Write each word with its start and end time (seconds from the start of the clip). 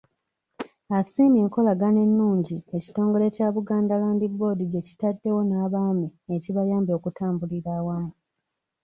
Asiimye 0.97 1.39
enkolagaana 1.43 1.99
ennungi 2.07 2.55
ekitongole 2.77 3.25
kya 3.35 3.47
Buganda 3.55 3.95
Land 4.01 4.21
Board 4.37 4.59
gye 4.71 4.85
kitaddewo 4.87 5.41
n'Abaami 5.45 6.07
ekibayambye 6.35 6.93
okutambulira 6.95 7.69
awamu. 7.79 8.13